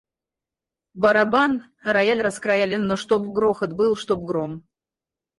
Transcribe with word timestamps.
Барабан, 1.03 1.51
рояль 1.97 2.23
раскроя 2.27 2.65
ли, 2.71 2.77
но 2.85 2.95
чтоб 3.01 3.27
грохот 3.35 3.73
был, 3.83 3.95
чтоб 4.05 4.23
гром. 4.31 4.57